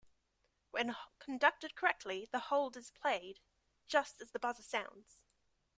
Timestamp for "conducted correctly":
1.19-2.27